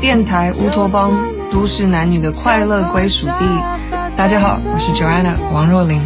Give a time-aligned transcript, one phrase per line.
[0.00, 1.12] 电台乌托邦，
[1.50, 3.44] 都市男女的快乐归属地。
[4.16, 6.00] 大家好，我是 Joanna 王若琳。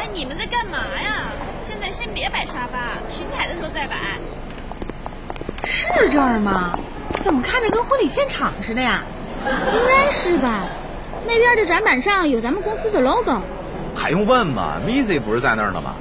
[0.00, 1.26] 哎，你们在干嘛呀？
[1.68, 3.96] 现在先别摆沙发，巡彩的时候再摆。
[5.62, 6.78] 是这儿吗？
[7.20, 9.02] 怎么看着跟婚礼现场似的呀？
[9.74, 10.64] 应该是吧？
[11.26, 13.42] 那边的展板上有咱们公司的 logo。
[13.94, 15.94] 还用问吗？Missy 不是在那儿呢吗？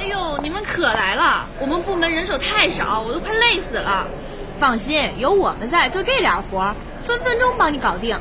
[0.00, 1.46] 哎呦，你们可来了！
[1.60, 4.08] 我们部门人手太少，我都快累死了。
[4.58, 8.18] 放心，有我们在，就这点活，分分钟帮你搞定。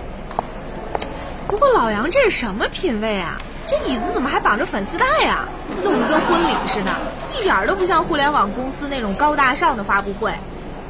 [1.47, 3.41] 不过老杨这是什么品味啊？
[3.65, 5.47] 这椅子怎么还绑着粉丝带呀？
[5.83, 6.91] 弄得跟婚礼似的，
[7.37, 10.33] 一点儿都不像互联网公司那种高大上的发布会。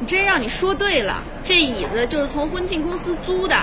[0.00, 3.56] 你真让你说对了，这椅子就是从婚庆公司租的，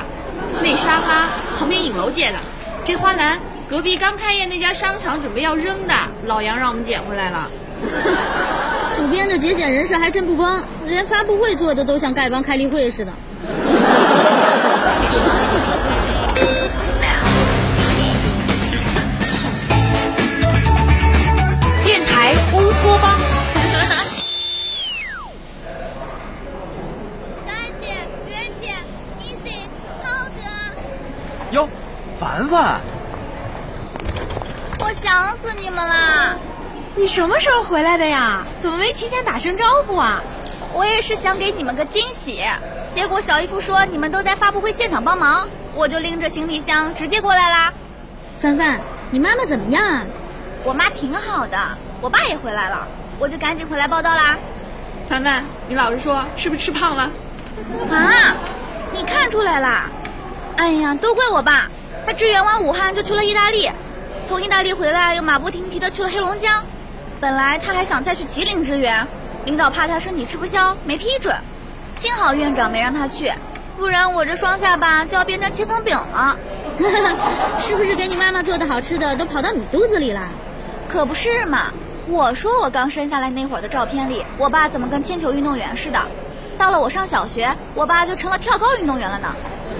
[0.64, 1.28] 那沙发
[1.58, 2.40] 旁边影楼借的，
[2.86, 3.38] 这花篮
[3.70, 5.94] 隔壁刚开业那家商场准备要扔的，
[6.26, 7.50] 老杨让我们捡回来了。
[8.96, 13.12] 主编的节俭人士还真不崩，连发布会做的都像丐帮开例会似的。
[37.12, 38.42] 什么时候回来的呀？
[38.58, 40.24] 怎么没提前打声招呼啊？
[40.72, 42.42] 我也是想给你们个惊喜，
[42.90, 45.46] 结果小姨夫说你们都在发布会现场帮忙，
[45.76, 47.74] 我就拎着行李箱直接过来啦。
[48.40, 50.06] 凡凡，你妈妈怎么样啊？
[50.64, 51.58] 我妈挺好的，
[52.00, 52.88] 我爸也回来了，
[53.20, 54.38] 我就赶紧回来报道啦。
[55.10, 57.12] 凡凡，你老实说，是不是吃胖了？
[57.92, 58.38] 啊，
[58.94, 59.90] 你看出来啦？
[60.56, 61.70] 哎呀，都怪我爸，
[62.08, 63.70] 他支援完武汉就去了意大利，
[64.26, 66.64] 从意大利回来又马不停蹄的去了黑龙江，
[67.22, 69.08] 本来他还想再去吉林支援，
[69.46, 71.36] 领导怕他身体吃不消，没批准，
[71.94, 73.32] 幸好院长没让他去，
[73.78, 76.40] 不然我这双下巴就要变成千层饼了。
[77.60, 80.30] 是不是给你妈妈做的好吃的都跑到你肚子里了？
[80.90, 81.68] 可不是嘛！
[82.08, 86.00] 我说我刚生下来那会儿的照片里，我爸怎么跟铅球运动员似的？
[86.58, 89.36] 到了我上小学，我爸就成了跳高运动员了呢。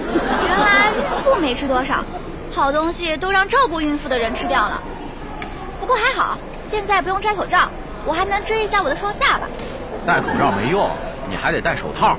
[0.48, 2.04] 原来孕妇没吃多少，
[2.52, 4.80] 好东西都让照顾孕妇的人吃掉了。
[5.80, 6.38] 不过还好，
[6.72, 7.68] 现在不用摘口罩，
[8.06, 9.46] 我还能遮一下我的双下巴。
[10.06, 10.88] 戴口罩没用，
[11.28, 12.16] 你还得戴手套。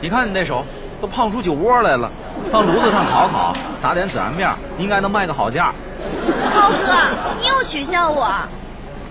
[0.00, 0.64] 你看你那手
[1.00, 2.10] 都胖出酒窝来了，
[2.50, 5.72] 放炉子上烤烤，撒点孜然面，应该能卖个好价。
[6.52, 6.94] 涛哥，
[7.38, 8.28] 你又取笑我。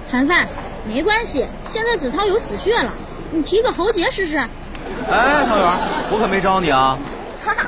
[0.05, 0.45] 凡凡，
[0.85, 2.91] 没关系，现在子韬有死穴了，
[3.31, 4.39] 你提个喉结试试。
[4.39, 5.71] 哎，汤圆，
[6.11, 6.97] 我可没招你啊。
[7.45, 7.65] 哈哈，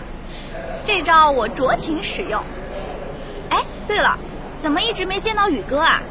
[0.85, 2.43] 这招我酌情使用。
[3.49, 4.17] 哎，对了，
[4.57, 6.01] 怎么一直没见到宇哥啊？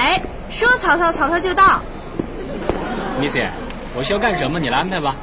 [0.00, 0.18] 哎，
[0.50, 1.82] 说曹操，曹操就到。
[3.20, 3.46] Missy，
[3.94, 4.58] 我需要干什么？
[4.58, 5.14] 你来安排吧。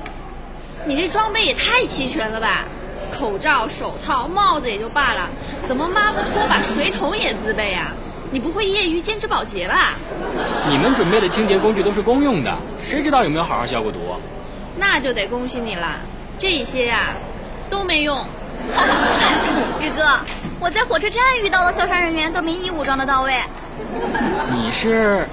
[0.85, 2.65] 你这装备也太齐全了吧！
[3.11, 5.31] 口罩、手套、帽子也就罢了，
[5.67, 7.91] 怎么抹布、拖把、水桶也自备啊？
[8.29, 9.95] 你不会业余兼职保洁吧？
[10.69, 13.99] 你们准备的清洁工具都是公用的，谁知道有没有好好消过毒？
[14.77, 15.97] 那就得恭喜你了，
[16.37, 17.15] 这些呀、
[17.71, 18.23] 都没用。
[19.81, 20.19] 宇哥，
[20.59, 23.33] 我在火车站遇到的消杀人员都没你武装的到位。
[24.53, 25.27] 你是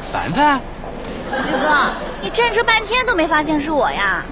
[0.00, 0.58] 凡凡？
[0.58, 1.90] 宇哥，
[2.22, 4.24] 你站这半天都没发现是我呀？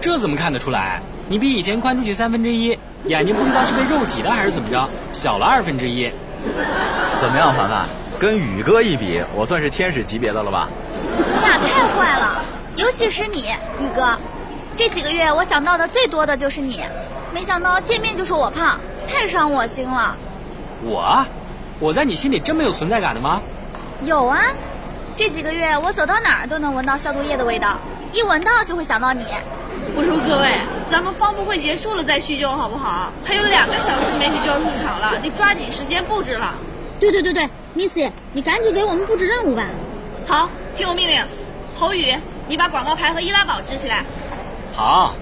[0.00, 1.00] 这怎么看得出来？
[1.28, 6.10] 你比以前宽出去三分之一，眼睛不知道是被肉挤的还是怎么着，小了二分之一。
[7.20, 7.84] 怎么样，凡凡？
[8.18, 10.68] 跟宇哥一比，我算是天使级别的了吧？
[11.18, 12.42] 你俩太坏了，
[12.76, 13.48] 尤其是你，
[13.80, 14.16] 宇哥。
[14.76, 16.82] 这几个月我想到的最多的就是你，
[17.36, 20.16] 没想到见面就说我胖，太伤我心了。
[20.82, 21.22] 我，
[21.78, 23.42] 我在你心里真没有存在感的吗？
[24.00, 24.40] 有啊，
[25.14, 27.76] 这几个月我走到哪儿都能闻到消毒液的味道，
[28.10, 29.26] 一闻到就会想到你。
[29.94, 30.54] 我说各位，
[30.90, 33.12] 咱们发布会结束了再叙旧好不好？
[33.22, 36.54] 还有两个小时媒体就要入场了，得抓紧时间布置了。
[36.98, 37.46] 对对对对
[37.76, 39.62] ，Missy，你赶紧给我们布置任务吧。
[40.26, 41.22] 好，听我命令，
[41.74, 42.16] 侯宇，
[42.48, 44.06] 你把广告牌和易拉宝支起来。
[44.74, 45.14] 好，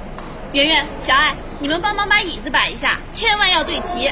[0.53, 4.11] 圆圆、小爱，你们帮忙把椅子摆一下，千万要对齐。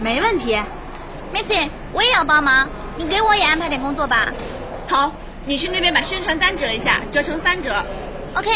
[0.00, 0.58] 没问题。
[1.32, 4.26] Missy，我也要帮忙，你给我也安排点工作吧。
[4.88, 5.12] 好，
[5.44, 7.72] 你去那边把宣传单折一下，折成三折。
[8.34, 8.50] OK，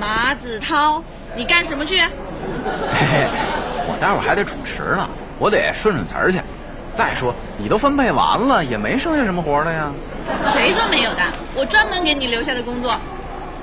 [0.00, 1.02] 马子涛，
[1.36, 1.98] 你干什么去？
[1.98, 2.08] 嘿
[3.10, 3.28] 嘿，
[3.86, 5.08] 我待会儿还得主持呢，
[5.38, 6.40] 我得顺顺词儿去。
[6.94, 9.92] 再说你都分配完了，也没剩下什么活了呀。
[10.50, 11.22] 谁说没有的？
[11.54, 12.98] 我专门给你留下的工作。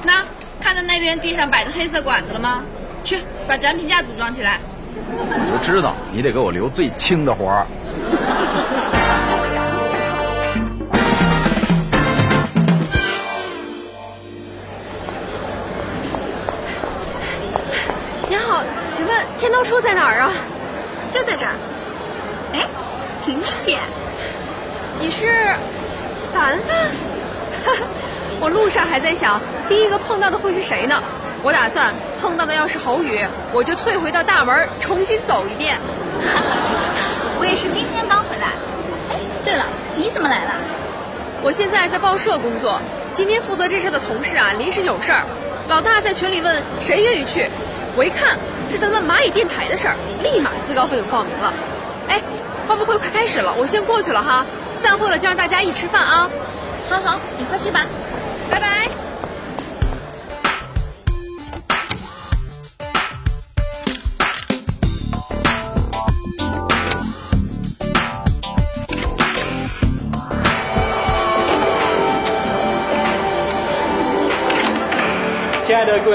[0.04, 0.24] 那
[0.62, 2.64] 看到那边地上摆的黑色管子了吗？
[3.04, 4.60] 去把展品架组装起来。
[5.06, 7.66] 我就知道你得给我留最轻的活儿。
[18.28, 18.64] 您好，
[18.94, 20.32] 请问签到处在哪儿啊？
[21.12, 21.54] 就在这儿。
[22.54, 22.68] 哎，
[23.22, 23.80] 婷婷姐，
[25.00, 25.28] 你是
[26.32, 26.78] 凡凡？
[28.42, 31.02] 我路上还在想，第一个碰到的会是谁呢？
[31.42, 33.20] 我打算碰到的要是侯宇，
[33.54, 35.78] 我就退回到大门重新走一遍。
[37.40, 38.48] 我也是今天刚回来。
[39.12, 40.54] 哎，对了，你怎么来了？
[41.42, 42.82] 我现在在报社工作，
[43.14, 45.24] 今天负责这事的同事啊临时有事儿，
[45.70, 47.50] 老大在群里问谁愿意去，
[47.96, 48.38] 我一看
[48.70, 51.54] 是在问蚂蚁电台的事儿，立马自告奋勇报名了。
[52.10, 52.22] 哎，
[52.68, 54.46] 发布会快开始了，我先过去了哈，
[54.76, 56.30] 散会了就让大家一起吃饭啊。
[56.90, 57.86] 好好，你快去吧，
[58.52, 58.89] 拜拜。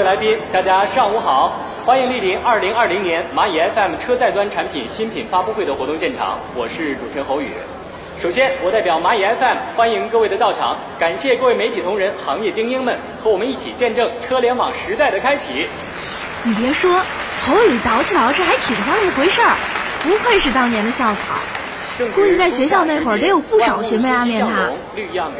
[0.05, 1.51] 来宾，大家上午好，
[1.83, 7.49] 欢迎莅临2020年蚂蚁 FM 车载端产品新品发布会的活动现场，我是主持人侯宇。
[8.21, 15.65] 首先，我代表蚂蚁 FM 欢迎各位的到场，感谢各位媒体同仁、行业精英们和我们一起见证车联网时代的开启。
[16.43, 16.91] 你别说，
[17.41, 19.55] 侯宇捯饬捯饬还挺像那回事儿，
[20.03, 21.33] 不愧是当年的校草。
[22.13, 24.71] 估计在学校那会儿得有不少学妹暗恋他。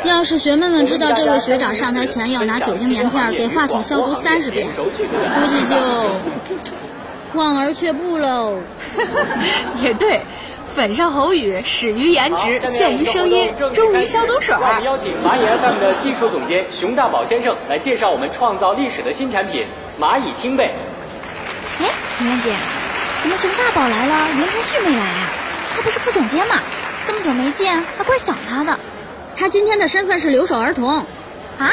[0.03, 4.83] 要是学妹们知道这位学长上台前要拿酒精棉片给话筒消毒三十遍，估
[5.47, 5.75] 计就
[7.33, 8.57] 望而却步喽。
[9.83, 10.21] 也对，
[10.63, 14.55] 粉上侯宇，始于颜值，陷于声音，忠于消毒水。
[14.55, 19.65] 让我们邀请蚂蚁 FM 的技术总监熊大宝先生来介绍我们创造历史的新产品
[19.99, 20.73] 蚂蚁听呗。
[21.81, 21.85] 哎，
[22.21, 22.51] 媛姐，
[23.21, 25.44] 怎么熊大宝来了，袁晨旭没来啊？
[25.75, 26.55] 他不是副总监吗？
[27.05, 28.79] 这么久没见，还怪想他的。
[29.35, 31.05] 他今天的身份是留守儿童，
[31.59, 31.69] 啊，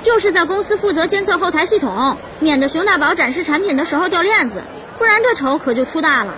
[0.00, 4.62] 就是在公司负责监测后台系统，免得熊大宝展示产品的时候掉链子，
[4.96, 6.32] 不然这仇可就出大了。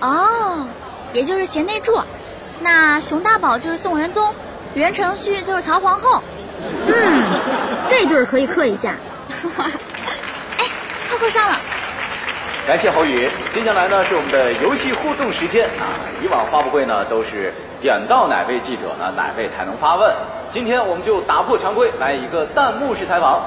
[0.00, 0.66] 哦，
[1.12, 2.02] 也就是贤内助。
[2.60, 4.34] 那熊大宝就是宋仁宗，
[4.74, 6.22] 袁承旭就是曹皇后。
[6.86, 7.22] 嗯，
[7.88, 8.96] 这对儿可以刻一下。
[10.58, 10.64] 哎，
[11.08, 11.60] 快快上了。
[12.66, 15.84] 感谢侯宇，接下来呢是我们的游戏互动时间啊。
[16.22, 17.52] 以往发布会呢都是
[17.82, 20.10] 点到哪位记者呢，哪位才能发问。
[20.50, 23.42] 今天我们就打破常规，来一个弹幕式采访，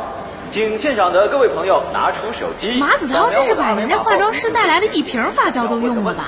[0.52, 2.78] 请现场的各位朋友拿出手机。
[2.80, 6.26] 马子韬这是把人家化妆师带来的一瓶发胶都用了吧？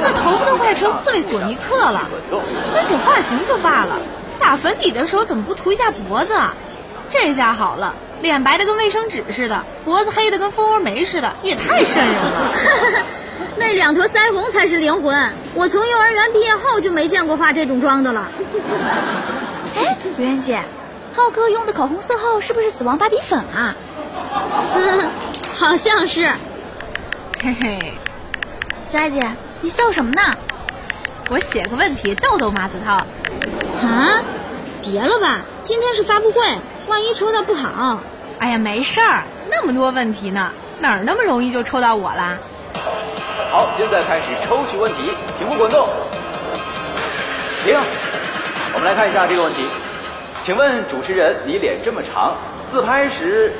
[0.00, 2.08] 那头发都快成刺猬索尼克了，
[2.76, 3.98] 而且发型就罢了，
[4.38, 6.54] 打粉底的时候怎么不涂一下脖子啊？
[7.08, 7.92] 这下好了。
[8.20, 12.54] 脸白的跟卫生纸似的，脖子黑的跟蜂窝煤似的，也太瘆人了。
[13.56, 15.32] 那两坨腮红才是灵魂。
[15.54, 18.28] 我从幼儿园毕业后就没见过化这种妆的了。
[19.76, 20.62] 哎，媛姐，
[21.12, 23.74] 浩哥用的口红色号是不是死亡芭比粉啊？
[25.54, 26.30] 好像是。
[27.42, 27.78] 嘿嘿，
[28.82, 29.26] 佳姐，
[29.60, 30.22] 你笑什么呢？
[31.30, 32.94] 我写个问题逗逗马子涛。
[33.82, 34.22] 啊？
[34.82, 36.40] 别了吧，今天是发布会。
[36.86, 38.00] 万一抽到不好，
[38.38, 42.38] 哎呀，没事儿，那么多问题呢，哪儿那么容易就抽到我啦？
[43.50, 45.88] 好，现在开始抽取问题，屏幕滚动，
[47.64, 47.78] 停。
[48.72, 49.64] 我们来看一下这个问题，
[50.44, 52.36] 请问主持人，你脸这么长，
[52.70, 53.52] 自拍时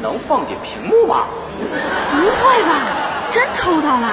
[0.00, 1.26] 能放进屏幕吗？
[2.12, 2.70] 不会吧，
[3.30, 4.08] 真抽到了？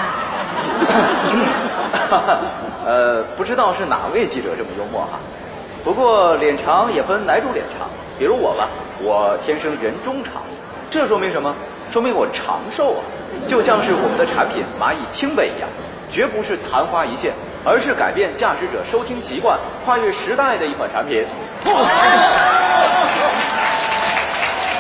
[2.86, 5.20] 呃，不知道是哪位记者这么幽默哈。
[5.84, 7.88] 不过脸长也分哪种脸长。
[8.18, 8.70] 比如我吧，
[9.00, 10.42] 我天生人中长，
[10.90, 11.54] 这说明什么？
[11.92, 13.02] 说明我长寿啊！
[13.48, 15.70] 就像是我们的产品蚂蚁听呗一样，
[16.12, 17.34] 绝不是昙花一现，
[17.64, 21.26] 而是改变驾驶者收听习惯、跨越时代的一款产品。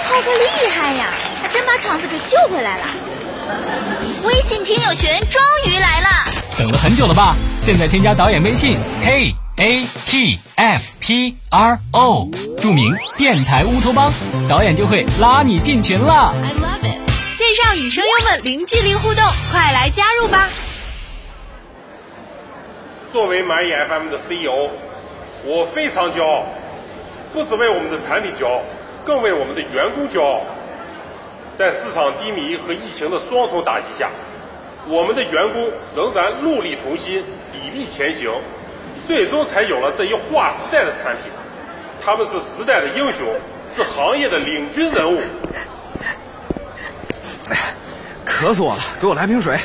[0.03, 1.05] 浩哥厉害呀，
[1.41, 2.85] 他真把场子给救回来了。
[4.27, 6.07] 微信听友群终于来了，
[6.57, 7.33] 等了很久了吧？
[7.57, 9.33] 现在添加导演微信 k。
[9.59, 12.29] A T F P R O，
[12.61, 14.13] 著名电台乌托邦，
[14.47, 16.31] 导演就会拉你进群了。
[16.43, 20.47] I love it，线上与声优们零距离互动，快来加入吧！
[23.11, 24.69] 作为蚂蚁 FM 的 CEO，
[25.43, 26.43] 我非常骄傲，
[27.33, 28.61] 不只为我们的产品骄傲，
[29.03, 30.41] 更为我们的员工骄傲。
[31.57, 34.11] 在市场低迷和疫情的双重打击下，
[34.87, 38.31] 我们的员工仍然戮力同心，砥砺前行，
[39.07, 41.31] 最终才有了这一划时代的产品。
[42.03, 43.33] 他们是时代的英雄，
[43.71, 45.19] 是行业的领军人物。
[47.49, 47.57] 哎
[48.25, 49.57] 渴死我了，给我来瓶水。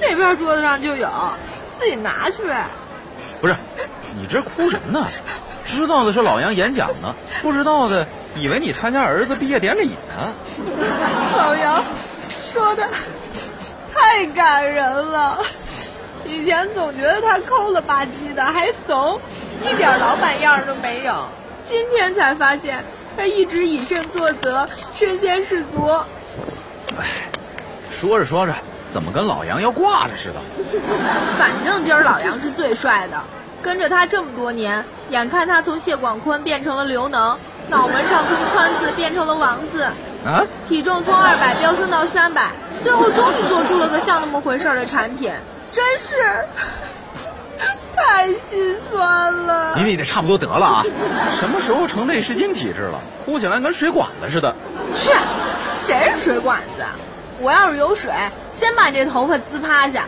[0.00, 1.08] 那边桌子上就有，
[1.70, 2.38] 自己拿去。
[3.40, 3.54] 不是，
[4.16, 5.06] 你这哭什么呢？
[5.64, 10.34] 知道的是老杨演讲呢，不知道的以为你参加儿子毕业典礼呢。
[11.36, 11.82] 老杨
[12.42, 12.86] 说的
[13.92, 15.42] 太感人了。
[16.24, 19.20] 以前总觉得他抠了吧唧的，还怂，
[19.60, 21.28] 一点老板样都没有。
[21.62, 22.84] 今天才发现，
[23.16, 25.86] 他一直以身作则，身先士卒。
[26.98, 27.06] 哎，
[27.90, 28.54] 说着说着，
[28.90, 30.34] 怎么跟老杨要挂着似的？
[31.38, 33.22] 反正今儿老杨是最帅的，
[33.62, 37.38] 跟着他这么多年，眼看他从谢广坤变成了刘能，
[37.68, 39.84] 脑门上从川字变成了王字，
[40.24, 42.50] 啊，体重从二百飙升到三百，
[42.82, 45.32] 最后终于做出了个像那么回事的产品，
[45.72, 46.46] 真是
[47.96, 49.74] 太心酸了。
[49.76, 50.84] 你你得差不多得了啊！
[51.38, 53.00] 什么时候成内视镜体质了？
[53.24, 54.54] 哭起来跟水管子似的。
[54.94, 55.10] 去，
[55.80, 56.84] 谁是水管子？
[57.40, 58.12] 我要是有水，
[58.50, 60.06] 先把这头发滋趴下。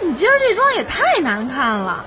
[0.00, 2.04] 你今儿这妆也太难看了。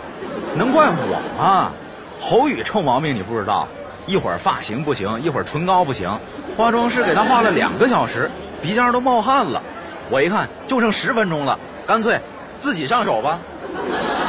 [0.56, 1.72] 能怪我吗？
[2.20, 3.68] 侯宇臭毛病你不知道，
[4.06, 6.20] 一会儿发型不行，一会儿唇膏不行，
[6.56, 9.62] 化妆师给他化了两个小时，鼻尖都冒汗了。
[10.10, 12.22] 我一看就剩十分钟了，干脆
[12.66, 13.40] 自己上手吧。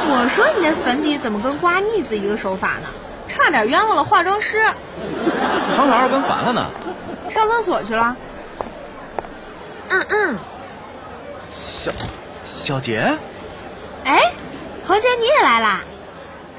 [0.09, 2.89] 我说你那粉底怎么跟刮腻子一个手法呢？
[3.27, 4.63] 差点冤枉了化妆师。
[5.75, 6.69] 唐老二跟凡凡呢？
[7.31, 8.15] 上厕所去了。
[9.89, 10.37] 嗯嗯。
[11.51, 11.91] 小
[12.43, 13.17] 小杰，
[14.05, 14.31] 哎，
[14.85, 15.79] 侯姐你也来啦？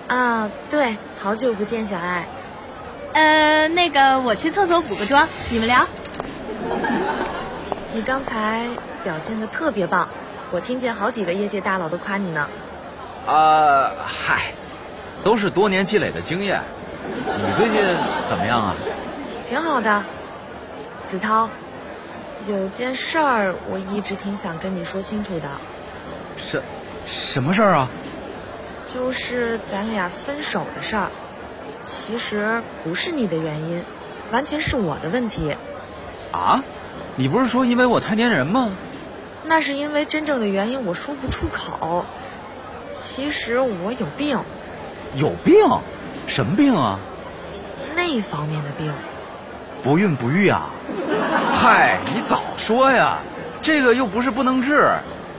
[0.09, 2.27] 啊，对，好久不见，小爱。
[3.13, 5.87] 呃，那个我去厕所补个妆，你们聊。
[7.95, 8.67] 你刚才
[9.03, 10.09] 表现的特别棒，
[10.51, 12.49] 我听见好几个业界大佬都夸你呢。
[13.27, 14.55] 啊，嗨，
[15.23, 16.63] 都是多年积累的经验。
[17.05, 17.79] 你最近
[18.27, 18.75] 怎么样啊？
[19.45, 20.05] 挺好的，
[21.07, 21.51] 子涛，
[22.47, 25.49] 有件事儿我一直挺想跟你说清楚的。
[26.37, 26.63] 什
[27.05, 27.89] 什么事儿啊？
[28.87, 31.11] 就是咱俩分手的事儿，
[31.85, 33.85] 其实不是你的原因，
[34.31, 35.55] 完全是我的问题。
[36.33, 36.65] 啊？
[37.17, 38.71] 你不是说因为我太粘人吗？
[39.49, 42.05] 那是因为真正的原因我说不出口。
[42.91, 44.39] 其实我有病。
[45.15, 45.57] 有病？
[46.27, 46.99] 什么病啊？
[47.97, 48.93] 那方面的病。
[49.83, 50.71] 不孕不育啊？
[51.55, 53.19] 嗨，你早说呀！
[53.63, 54.93] 这个又不是不能治。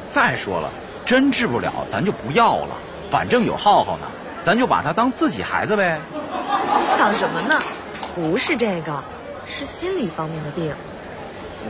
[0.10, 0.70] 再说了，
[1.06, 2.76] 真治不了，咱就不要了。
[3.08, 4.08] 反正有浩浩呢，
[4.44, 6.00] 咱就把他当自己孩子呗。
[6.14, 7.62] 你想什么呢？
[8.16, 9.04] 不是这个，
[9.46, 10.74] 是心理方面的病。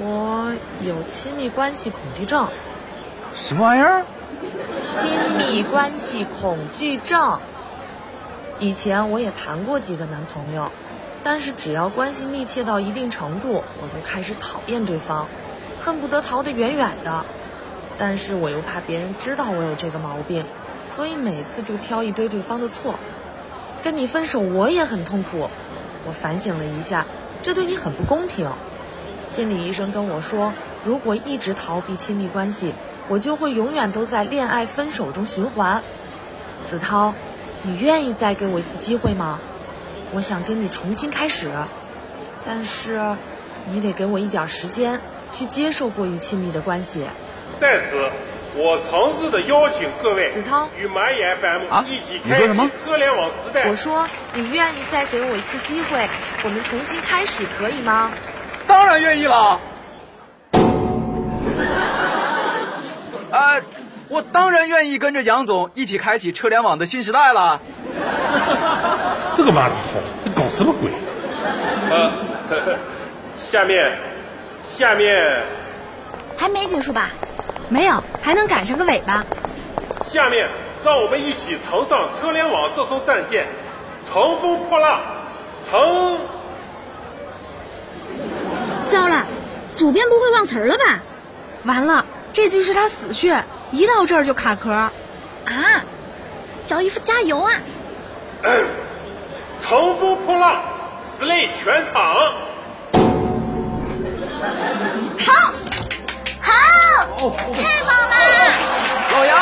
[0.01, 2.47] 我有亲密关系恐惧症。
[3.35, 4.05] 什么玩意儿？
[4.91, 7.39] 亲密关系恐惧症。
[8.59, 10.71] 以前我也谈过几个男朋友，
[11.23, 15.27] 但是只要关系密切到一定程度，我就开始讨厌对方，
[15.79, 17.25] 恨不得逃得远远的。
[17.97, 20.45] 但是我又怕别人知道我有这个毛病，
[20.89, 22.99] 所以每次就挑一堆对方的错。
[23.81, 25.49] 跟你分手我也很痛苦，
[26.05, 27.05] 我反省了一下，
[27.41, 28.51] 这对你很不公平。
[29.29, 30.51] 心理医生跟我说，
[30.83, 32.73] 如果一直逃避亲密关系，
[33.07, 35.83] 我就会永远都在恋爱分手中循环。
[36.63, 37.13] 子涛，
[37.61, 39.39] 你愿意再给我一次机会吗？
[40.13, 41.51] 我想跟你重新开始，
[42.43, 43.15] 但是
[43.67, 47.03] 你得给我一点时间去接受过于亲密的关系。
[47.61, 48.09] 在此，
[48.55, 53.69] 我诚挚的邀请各位子涛与蚂蚁 FM 一起开启你说什么车联网时代。
[53.69, 56.09] 我说，你愿意再给我一次机会，
[56.43, 58.11] 我们重新开始，可以吗？
[58.69, 59.59] 当然愿意了。
[63.31, 63.57] 啊，
[64.07, 67.59] 我当然愿意跟着杨总一起开启车联网的新时代了。
[69.35, 70.91] 这个马子头，他搞什么鬼？
[71.89, 72.11] 呃，
[73.49, 73.97] 下面，
[74.77, 75.43] 下面，
[76.37, 77.09] 还没结束吧？
[77.69, 79.25] 没有，还能赶上个尾巴。
[80.11, 80.47] 下面，
[80.85, 83.47] 让我们一起乘上车联网这艘战舰，
[84.11, 85.01] 乘风破浪，
[85.67, 86.19] 乘。
[88.83, 89.25] 糟了，
[89.75, 91.01] 主编不会忘词儿了吧？
[91.63, 94.71] 完了，这句是他死穴，一到这儿就卡壳。
[94.71, 94.91] 啊，
[96.59, 97.51] 小姨夫加油啊！
[99.61, 100.63] 乘风破浪，
[101.19, 102.33] 实累全场。
[105.19, 105.53] 好，
[106.41, 106.53] 好，
[107.53, 108.15] 太棒了！
[109.11, 109.37] 老杨，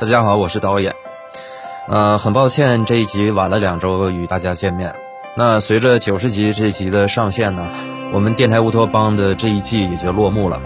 [0.00, 0.94] 大家好，我是导演。
[1.88, 4.94] 呃，很抱歉这一集晚了两周与大家见面。
[5.36, 7.66] 那随着九十集这集的上线呢，
[8.12, 10.62] 我们电台乌托邦的这一季也就落幕了。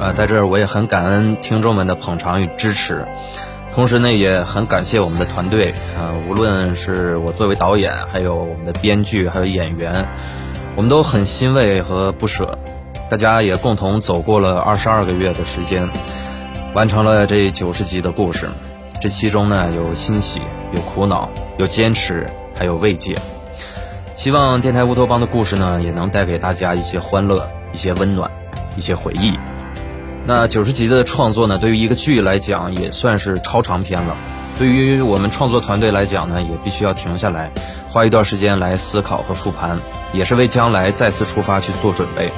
[0.00, 3.06] 啊，在这儿我也很感恩听众们的捧场与支持，
[3.70, 10.08] 同时呢也很感谢我们的团队啊，无论是我作为导演，还有我们的编剧，还有演员，
[10.74, 12.58] 我们都很欣慰和不舍。
[13.08, 15.88] 大家也共同走过了二十二个月的时间，
[16.74, 18.48] 完成了这九十集的故事。
[19.00, 20.40] 这其中呢有欣喜，
[20.72, 23.16] 有苦恼，有坚持，还有慰藉。
[24.14, 28.30] 希望电台乌托邦的故事呢，也能带给大家一些欢乐、一些温暖、
[28.76, 29.38] 一些回忆。
[30.26, 34.14] 那九十集的创作呢，对于一个剧来讲也算是超长篇了。
[34.58, 37.50] 对于我们创作团队来讲呢，也必须要停下来，
[37.88, 39.78] 花一段时间来思考和复盘，
[40.12, 42.30] 也是为将来再次出发去做准备。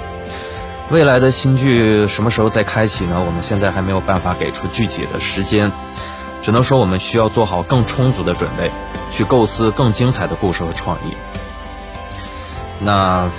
[0.93, 3.25] 未来的新剧什么时候再开启呢？
[3.27, 5.73] 我们现在还没有办法给出具体的时间，
[6.43, 8.71] 只能说我们需要做好更充足的准备，
[9.11, 11.17] 去构思更精彩的故事和创意。
[12.79, 13.31] 那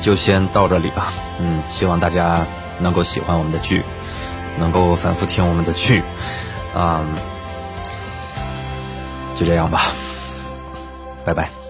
[0.00, 1.12] 就先到这里吧。
[1.38, 2.46] 嗯，希望大家
[2.78, 3.82] 能够喜欢我们的剧，
[4.58, 6.02] 能够反复听我们的剧。
[6.74, 7.04] 啊，
[9.36, 9.82] 就这样吧，
[11.26, 11.61] 拜拜。